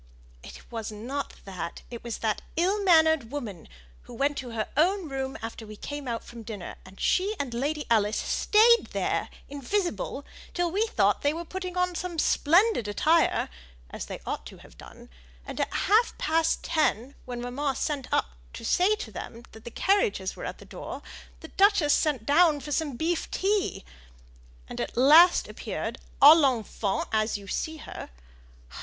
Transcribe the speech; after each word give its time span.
"It 0.41 0.61
wasn't 0.71 1.11
that; 1.45 1.83
it 1.91 2.03
was 2.03 2.17
that 2.17 2.41
ill 2.55 2.83
mannered 2.83 3.29
woman, 3.31 3.67
who 4.05 4.15
went 4.15 4.35
to 4.39 4.49
her 4.49 4.67
own 4.75 5.07
room 5.09 5.37
after 5.43 5.63
we 5.67 5.75
came 5.75 6.07
out 6.07 6.23
from 6.23 6.41
dinner, 6.41 6.75
and 6.83 6.99
she 6.99 7.35
and 7.39 7.53
Lady 7.53 7.85
Alice 7.87 8.17
stayed 8.17 8.87
there 8.93 9.29
invisible, 9.47 10.25
till 10.55 10.71
we 10.71 10.87
thought 10.87 11.21
they 11.21 11.33
were 11.35 11.45
putting 11.45 11.77
on 11.77 11.93
some 11.93 12.17
splendid 12.17 12.87
attire 12.87 13.47
as 13.91 14.07
they 14.07 14.19
ought 14.25 14.43
to 14.47 14.57
have 14.57 14.75
done 14.75 15.07
and 15.45 15.59
at 15.61 15.71
half 15.71 16.17
past 16.17 16.63
ten, 16.63 17.13
when 17.25 17.39
mamma 17.39 17.75
sent 17.75 18.07
up 18.11 18.31
to 18.53 18.63
them 19.11 19.43
to 19.43 19.49
say 19.55 19.59
the 19.61 19.71
carriages 19.71 20.35
were 20.35 20.45
at 20.45 20.57
the 20.57 20.65
door, 20.65 21.03
the 21.41 21.47
duchess 21.49 21.93
sent 21.93 22.25
down 22.25 22.59
for 22.59 22.71
some 22.71 22.95
beef 22.97 23.29
tea, 23.29 23.85
and 24.67 24.81
at 24.81 24.97
last 24.97 25.47
appeared 25.47 25.99
ł 26.19 26.35
l'enfant 26.35 27.07
as 27.13 27.37
you 27.37 27.47
see 27.47 27.77
her. 27.77 28.09